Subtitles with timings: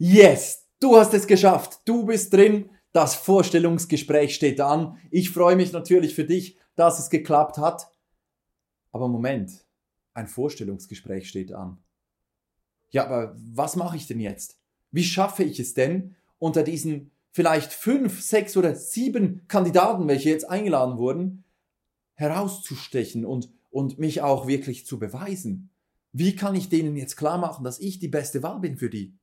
[0.00, 1.80] Yes, du hast es geschafft.
[1.84, 2.70] Du bist drin.
[2.92, 4.96] Das Vorstellungsgespräch steht an.
[5.10, 7.90] Ich freue mich natürlich für dich, dass es geklappt hat.
[8.92, 9.66] Aber Moment,
[10.14, 11.78] ein Vorstellungsgespräch steht an.
[12.90, 14.58] Ja, aber was mache ich denn jetzt?
[14.92, 20.48] Wie schaffe ich es denn, unter diesen vielleicht fünf, sechs oder sieben Kandidaten, welche jetzt
[20.48, 21.44] eingeladen wurden,
[22.14, 25.70] herauszustechen und, und mich auch wirklich zu beweisen?
[26.12, 29.18] Wie kann ich denen jetzt klar machen, dass ich die beste Wahl bin für die?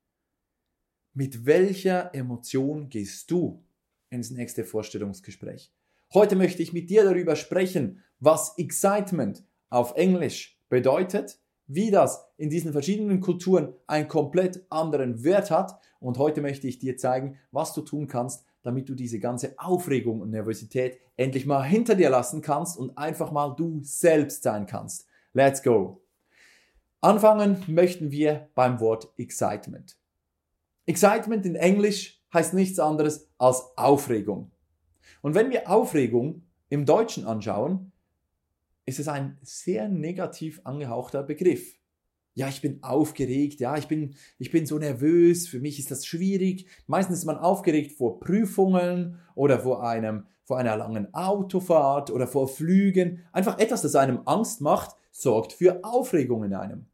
[1.18, 3.64] Mit welcher Emotion gehst du
[4.10, 5.72] ins nächste Vorstellungsgespräch?
[6.14, 12.50] Heute möchte ich mit dir darüber sprechen, was Excitement auf Englisch bedeutet, wie das in
[12.50, 17.74] diesen verschiedenen Kulturen einen komplett anderen Wert hat und heute möchte ich dir zeigen, was
[17.74, 22.42] du tun kannst, damit du diese ganze Aufregung und Nervosität endlich mal hinter dir lassen
[22.42, 25.08] kannst und einfach mal du selbst sein kannst.
[25.32, 26.02] Let's go!
[27.00, 29.96] Anfangen möchten wir beim Wort Excitement.
[30.86, 34.52] Excitement in Englisch heißt nichts anderes als Aufregung.
[35.22, 37.92] Und wenn wir Aufregung im Deutschen anschauen,
[38.86, 41.80] ist es ein sehr negativ angehauchter Begriff.
[42.36, 46.06] Ja, ich bin aufgeregt, ja, ich bin, ich bin so nervös, für mich ist das
[46.06, 46.68] schwierig.
[46.86, 52.50] Meistens ist man aufgeregt vor Prüfungen oder vor einem, vor einer langen Autofahrt oder vor
[52.50, 53.24] Flügen.
[53.32, 56.88] Einfach etwas, das einem Angst macht, sorgt für Aufregung in einem.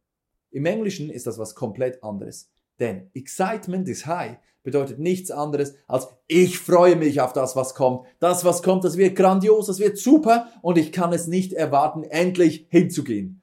[0.52, 2.51] Im Englischen ist das was komplett anderes.
[2.82, 8.08] Denn Excitement is high bedeutet nichts anderes als ich freue mich auf das, was kommt.
[8.20, 12.04] Das, was kommt, das wird grandios, das wird super und ich kann es nicht erwarten,
[12.04, 13.42] endlich hinzugehen.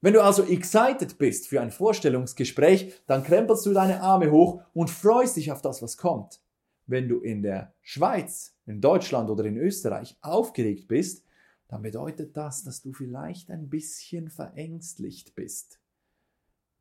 [0.00, 4.88] Wenn du also excited bist für ein Vorstellungsgespräch, dann krempelst du deine Arme hoch und
[4.88, 6.40] freust dich auf das, was kommt.
[6.86, 11.24] Wenn du in der Schweiz, in Deutschland oder in Österreich aufgeregt bist,
[11.66, 15.80] dann bedeutet das, dass du vielleicht ein bisschen verängstlicht bist.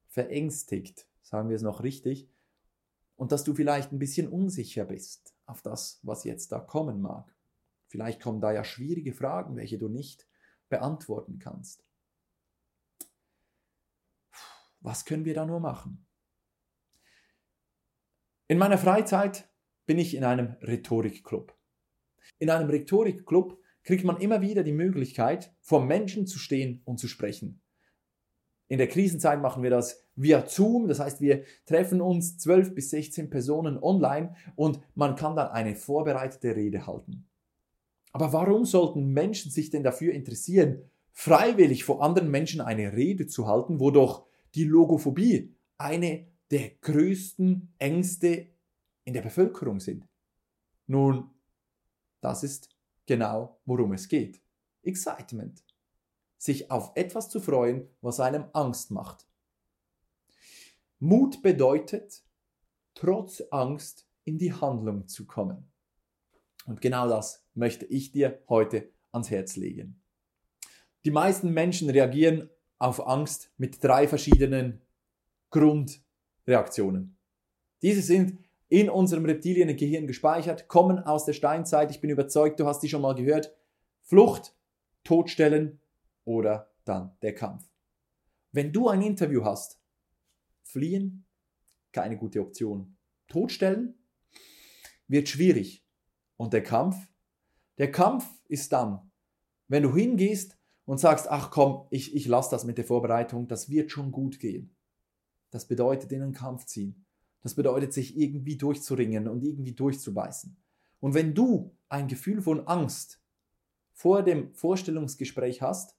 [0.08, 2.30] Verängstigt sagen wir es noch richtig,
[3.16, 7.36] und dass du vielleicht ein bisschen unsicher bist auf das, was jetzt da kommen mag.
[7.88, 10.28] Vielleicht kommen da ja schwierige Fragen, welche du nicht
[10.70, 11.84] beantworten kannst.
[14.80, 16.06] Was können wir da nur machen?
[18.48, 19.50] In meiner Freizeit
[19.86, 21.58] bin ich in einem Rhetorikclub.
[22.38, 27.08] In einem Rhetorikclub kriegt man immer wieder die Möglichkeit, vor Menschen zu stehen und zu
[27.08, 27.62] sprechen.
[28.68, 32.90] In der Krisenzeit machen wir das via Zoom, das heißt, wir treffen uns 12 bis
[32.90, 37.26] 16 Personen online und man kann dann eine vorbereitete Rede halten.
[38.14, 43.48] Aber warum sollten Menschen sich denn dafür interessieren, freiwillig vor anderen Menschen eine Rede zu
[43.48, 48.48] halten, wo doch die Logophobie eine der größten Ängste
[49.04, 50.08] in der Bevölkerung sind?
[50.88, 51.30] Nun,
[52.22, 52.70] das ist
[53.06, 54.42] genau, worum es geht.
[54.82, 55.66] Excitement
[56.38, 59.26] sich auf etwas zu freuen, was einem Angst macht.
[61.00, 62.24] Mut bedeutet,
[62.94, 65.72] trotz Angst in die Handlung zu kommen.
[66.66, 70.02] Und genau das möchte ich dir heute ans Herz legen.
[71.06, 74.82] Die meisten Menschen reagieren auf Angst mit drei verschiedenen
[75.52, 77.18] Grundreaktionen.
[77.82, 81.92] Diese sind in unserem Reptiliengehirn gespeichert, kommen aus der Steinzeit.
[81.92, 83.54] Ich bin überzeugt, du hast die schon mal gehört.
[84.02, 84.56] Flucht,
[85.04, 85.80] Todstellen
[86.24, 87.70] oder dann der Kampf.
[88.52, 89.80] Wenn du ein Interview hast,
[90.66, 91.26] fliehen,
[91.92, 92.98] keine gute Option.
[93.28, 93.96] Totstellen
[95.08, 95.86] wird schwierig.
[96.38, 96.98] Und der Kampf?
[97.78, 99.12] Der Kampf ist dann,
[99.68, 103.70] wenn du hingehst und sagst, ach komm, ich, ich lasse das mit der Vorbereitung, das
[103.70, 104.76] wird schon gut gehen.
[105.52, 107.06] Das bedeutet in einen Kampf ziehen.
[107.42, 110.58] Das bedeutet sich irgendwie durchzuringen und irgendwie durchzubeißen.
[111.00, 113.22] Und wenn du ein Gefühl von Angst
[113.94, 115.96] vor dem Vorstellungsgespräch hast,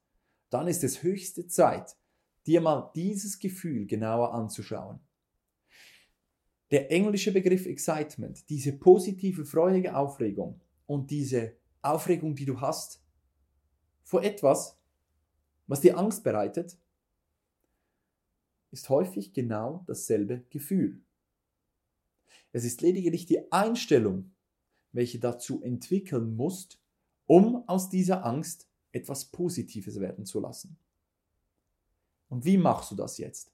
[0.50, 1.96] dann ist es höchste Zeit,
[2.46, 5.00] dir mal dieses Gefühl genauer anzuschauen.
[6.70, 13.04] Der englische Begriff Excitement, diese positive, freudige Aufregung und diese Aufregung, die du hast
[14.02, 14.78] vor etwas,
[15.66, 16.78] was dir Angst bereitet,
[18.70, 21.02] ist häufig genau dasselbe Gefühl.
[22.52, 24.32] Es ist lediglich die Einstellung,
[24.92, 26.80] welche dazu entwickeln musst,
[27.26, 30.78] um aus dieser Angst etwas Positives werden zu lassen.
[32.28, 33.52] Und wie machst du das jetzt?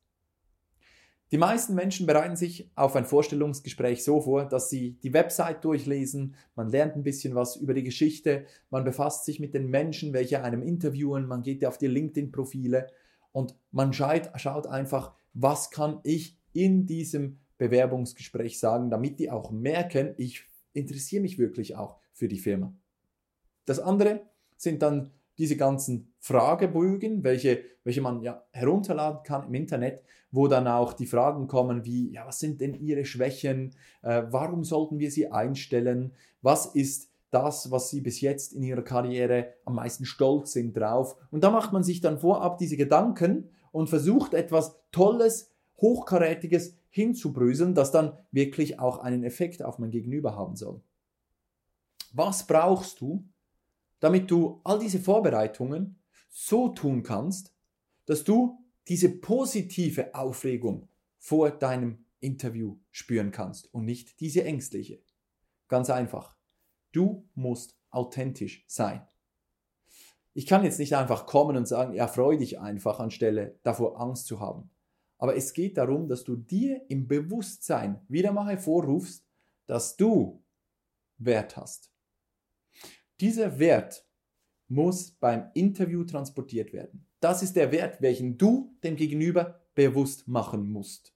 [1.32, 6.34] Die meisten Menschen bereiten sich auf ein Vorstellungsgespräch so vor, dass sie die Website durchlesen,
[6.54, 10.42] man lernt ein bisschen was über die Geschichte, man befasst sich mit den Menschen, welche
[10.44, 12.88] einem interviewen, man geht auf die LinkedIn-Profile
[13.32, 20.12] und man schaut, einfach, was kann ich in diesem Bewerbungsgespräch sagen, damit die auch merken,
[20.18, 20.44] ich
[20.75, 22.75] interessiere mich wirklich auch für die Firma.
[23.64, 24.20] Das andere
[24.58, 30.68] sind dann diese ganzen Fragebögen, welche, welche man ja herunterladen kann im Internet, wo dann
[30.68, 33.74] auch die Fragen kommen wie, ja, was sind denn Ihre Schwächen?
[34.02, 36.12] Äh, warum sollten wir sie einstellen?
[36.42, 41.16] Was ist das, was Sie bis jetzt in Ihrer Karriere am meisten stolz sind drauf?
[41.32, 45.50] Und da macht man sich dann vorab diese Gedanken und versucht etwas Tolles,
[45.80, 50.80] Hochkarätiges hinzubröseln, das dann wirklich auch einen Effekt auf mein Gegenüber haben soll.
[52.12, 53.24] Was brauchst du,
[54.02, 57.54] damit du all diese Vorbereitungen so tun kannst,
[58.04, 58.58] dass du
[58.88, 60.88] diese positive Aufregung
[61.19, 65.04] vor deinem Interview spüren kannst und nicht diese ängstliche.
[65.69, 66.37] Ganz einfach.
[66.90, 69.06] Du musst authentisch sein.
[70.34, 74.26] Ich kann jetzt nicht einfach kommen und sagen, ja, freu dich einfach, anstelle davor Angst
[74.26, 74.69] zu haben.
[75.19, 79.25] Aber es geht darum, dass du dir im Bewusstsein wieder mal hervorrufst,
[79.69, 80.43] dass du
[81.19, 81.91] Wert hast.
[83.22, 84.04] Dieser Wert
[84.66, 87.06] muss beim Interview transportiert werden.
[87.20, 91.14] Das ist der Wert, welchen du dem Gegenüber bewusst machen musst.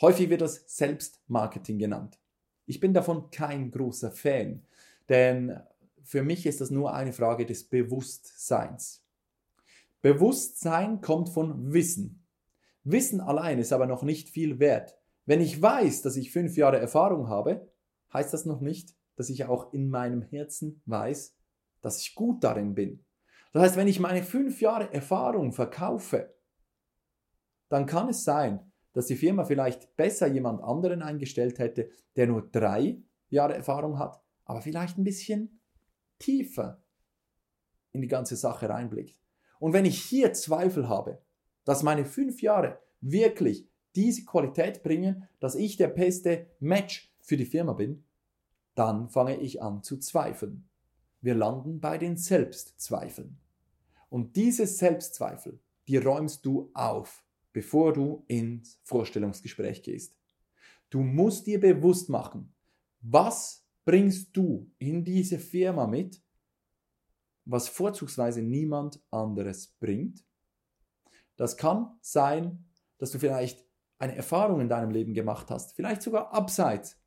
[0.00, 2.20] Häufig wird das Selbstmarketing genannt.
[2.64, 4.68] Ich bin davon kein großer Fan,
[5.08, 5.58] denn
[6.04, 9.04] für mich ist das nur eine Frage des Bewusstseins.
[10.02, 12.24] Bewusstsein kommt von Wissen.
[12.84, 14.96] Wissen allein ist aber noch nicht viel wert.
[15.24, 17.68] Wenn ich weiß, dass ich fünf Jahre Erfahrung habe,
[18.12, 21.34] heißt das noch nicht, dass ich auch in meinem Herzen weiß,
[21.80, 23.04] dass ich gut darin bin.
[23.52, 26.34] Das heißt, wenn ich meine fünf Jahre Erfahrung verkaufe,
[27.68, 32.42] dann kann es sein, dass die Firma vielleicht besser jemand anderen eingestellt hätte, der nur
[32.42, 35.60] drei Jahre Erfahrung hat, aber vielleicht ein bisschen
[36.18, 36.82] tiefer
[37.92, 39.18] in die ganze Sache reinblickt.
[39.58, 41.22] Und wenn ich hier Zweifel habe,
[41.64, 47.46] dass meine fünf Jahre wirklich diese Qualität bringen, dass ich der beste Match für die
[47.46, 48.05] Firma bin,
[48.76, 50.68] dann fange ich an zu zweifeln.
[51.20, 53.40] Wir landen bei den Selbstzweifeln.
[54.08, 60.16] Und diese Selbstzweifel, die räumst du auf, bevor du ins Vorstellungsgespräch gehst.
[60.90, 62.54] Du musst dir bewusst machen,
[63.00, 66.22] was bringst du in diese Firma mit,
[67.44, 70.24] was vorzugsweise niemand anderes bringt
[71.36, 72.64] das kann sein,
[72.98, 73.64] dass du vielleicht
[73.98, 76.98] eine Erfahrung in deinem Leben gemacht hast, vielleicht sogar abseits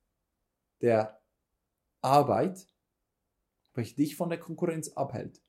[0.81, 1.18] der
[2.01, 2.67] Arbeit,
[3.73, 5.41] welche dich von der Konkurrenz abhält.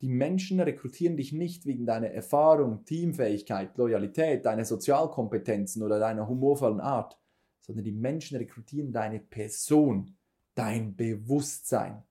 [0.00, 6.80] Die Menschen rekrutieren dich nicht wegen deiner Erfahrung, Teamfähigkeit, Loyalität, deiner Sozialkompetenzen oder deiner humorvollen
[6.80, 7.18] Art,
[7.60, 10.16] sondern die Menschen rekrutieren deine Person,
[10.54, 12.02] dein Bewusstsein.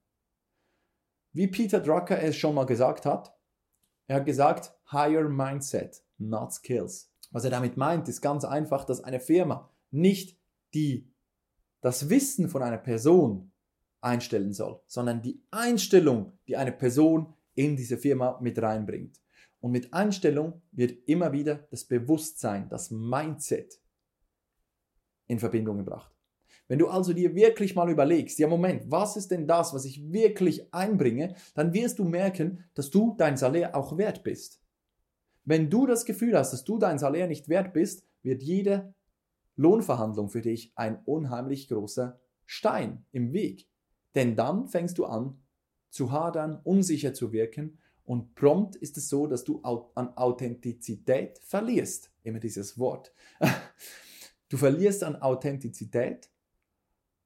[1.34, 3.36] Wie Peter Drucker es schon mal gesagt hat,
[4.08, 7.12] er hat gesagt, higher mindset, not skills.
[7.32, 10.40] Was er damit meint, ist ganz einfach, dass eine Firma nicht
[10.74, 11.12] die,
[11.82, 13.49] das Wissen von einer Person
[14.02, 19.20] einstellen soll, sondern die Einstellung, die eine Person in diese Firma mit reinbringt.
[19.62, 23.82] Und mit Einstellung wird immer wieder das Bewusstsein, das Mindset
[25.28, 26.14] in Verbindung gebracht.
[26.68, 30.12] Wenn du also dir wirklich mal überlegst, ja Moment, was ist denn das, was ich
[30.12, 34.62] wirklich einbringe, dann wirst du merken, dass du dein Salär auch wert bist.
[35.46, 38.94] Wenn du das Gefühl hast, dass du dein Salär nicht wert bist, wird jede
[39.56, 43.68] Lohnverhandlung für dich ein unheimlich großer Stein im Weg.
[44.16, 45.40] Denn dann fängst du an
[45.90, 52.12] zu hadern, unsicher zu wirken und prompt ist es so, dass du an Authentizität verlierst.
[52.24, 53.14] Immer dieses Wort.
[54.52, 56.32] Du verlierst an Authentizität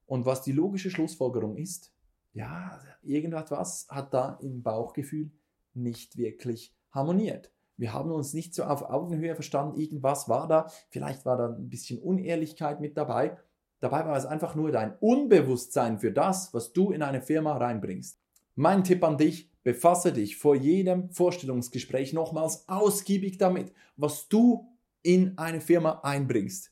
[0.06, 1.94] und was die logische Schlussfolgerung ist,
[2.34, 5.32] ja, irgendetwas hat da im Bauchgefühl
[5.74, 7.54] nicht wirklich harmoniert.
[7.78, 11.70] Wir haben uns nicht so auf Augenhöhe verstanden, irgendwas war da, vielleicht war da ein
[11.70, 13.38] bisschen Unehrlichkeit mit dabei.
[13.84, 18.18] Dabei war es einfach nur dein Unbewusstsein für das, was du in eine Firma reinbringst.
[18.56, 24.70] Mein Tipp an dich, befasse dich vor jedem Vorstellungsgespräch nochmals ausgiebig damit, was du
[25.02, 26.72] in eine Firma einbringst.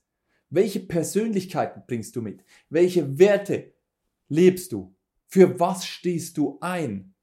[0.50, 2.46] Welche Persönlichkeiten bringst du mit?
[2.70, 3.74] Welche Werte
[4.30, 4.96] lebst du?
[5.28, 7.14] Für was stehst du ein?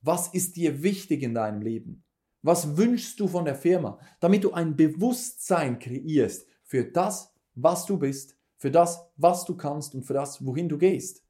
[0.00, 2.02] Was ist dir wichtig in deinem Leben?
[2.40, 7.98] Was wünschst du von der Firma, damit du ein Bewusstsein kreierst für das, was du
[7.98, 8.33] bist,
[8.64, 11.22] für das, was du kannst und für das, wohin du gehst?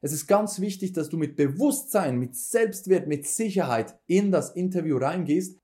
[0.00, 4.96] Es ist ganz wichtig, dass du mit Bewusstsein, mit Selbstwert, mit Sicherheit in das Interview
[4.96, 5.60] reingehst.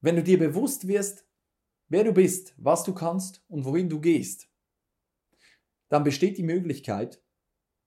[0.00, 1.26] Wenn du dir bewusst wirst,
[1.88, 4.48] wer du bist, was du kannst und wohin du gehst,
[5.88, 7.20] dann besteht die Möglichkeit,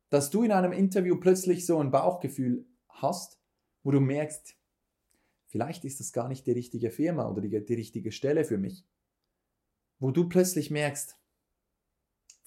[0.10, 3.40] dass du in einem Interview plötzlich so ein Bauchgefühl hast,
[3.84, 4.58] wo du merkst,
[5.46, 8.86] vielleicht ist das gar nicht die richtige Firma oder die, die richtige Stelle für mich.
[9.98, 11.21] Wo du plötzlich merkst,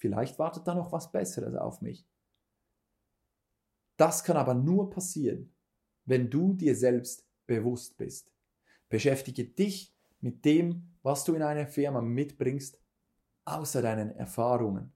[0.05, 2.05] vielleicht wartet da noch was Besseres auf mich.
[3.97, 5.51] Das kann aber nur passieren,
[6.05, 8.31] wenn du dir selbst bewusst bist.
[8.87, 12.79] Beschäftige dich mit dem, was du in eine Firma mitbringst,
[13.45, 14.93] außer deinen Erfahrungen.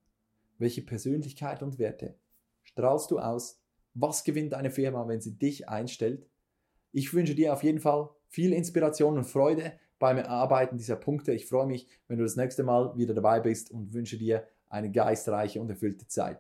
[0.60, 2.20] Welche Persönlichkeit und Werte
[2.62, 3.60] strahlst du aus?
[3.96, 6.30] Was gewinnt eine Firma, wenn sie dich einstellt?
[6.92, 11.34] Ich wünsche dir auf jeden Fall viel Inspiration und Freude beim Erarbeiten dieser Punkte.
[11.34, 14.92] Ich freue mich, wenn du das nächste Mal wieder dabei bist und wünsche dir eine
[14.92, 16.40] geistreiche und erfüllte Zeit.